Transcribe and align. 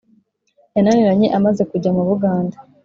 yananiranye 0.75 1.27
amaze 1.37 1.61
kujya 1.71 1.89
mu 1.95 2.03
bugande 2.09 2.57